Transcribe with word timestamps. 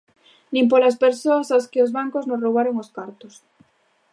Nin 0.53 0.65
polas 0.71 0.95
persoas 1.03 1.47
aos 1.49 1.65
que 1.71 1.83
os 1.85 1.93
bancos 1.97 2.25
nos 2.29 2.41
roubaron 2.43 2.75
os 2.83 2.89
cartos. 2.97 3.33